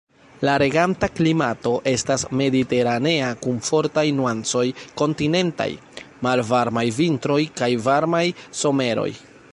La 0.47 0.53
reganta 0.61 1.07
klimato 1.17 1.73
estas 1.91 2.23
mediteranea 2.39 3.27
kun 3.43 3.61
fortaj 3.67 4.05
nuancoj 4.21 4.65
kontinentaj; 5.03 5.69
malvarmaj 6.29 6.87
vintroj 7.01 7.41
kaj 7.61 7.73
varmaj 7.91 8.25
someroj. 8.65 9.11